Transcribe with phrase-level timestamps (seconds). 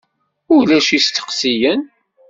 [0.55, 1.81] Ulac isteqsiyen?